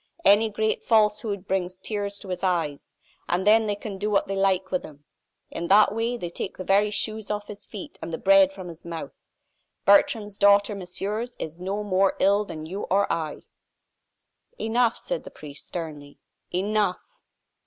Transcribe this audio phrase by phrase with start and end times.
[0.25, 2.95] Any great falsehood brings tears to his eyes,
[3.29, 5.03] and then they can do what they like with him.
[5.51, 8.67] In that way they take the very shoes off his feet and the bread from
[8.67, 9.29] his mouth.
[9.85, 13.41] Bertrande's daughter, messieurs, is no more ill than you or I!"
[14.59, 16.17] "Enough," said the priest, sternly,
[16.51, 17.21] "enough."